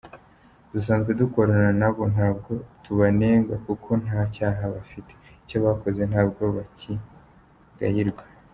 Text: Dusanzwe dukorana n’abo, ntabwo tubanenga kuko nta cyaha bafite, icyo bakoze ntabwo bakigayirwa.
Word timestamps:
Dusanzwe 0.73 1.11
dukorana 1.21 1.71
n’abo, 1.79 2.03
ntabwo 2.13 2.51
tubanenga 2.83 3.53
kuko 3.65 3.89
nta 4.03 4.21
cyaha 4.35 4.63
bafite, 4.75 5.11
icyo 5.43 5.57
bakoze 5.65 6.01
ntabwo 6.11 6.43
bakigayirwa. 6.55 8.23